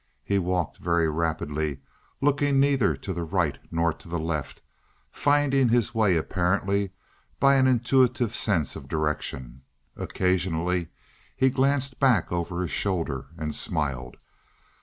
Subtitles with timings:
[0.23, 1.79] He walked very rapidly,
[2.21, 4.63] looking neither to the right nor to the left,
[5.11, 6.89] finding his way apparently
[7.39, 9.61] by an intuitive sense of direction.
[9.95, 10.87] Occasionally
[11.35, 14.17] he glanced back over his shoulder and smiled.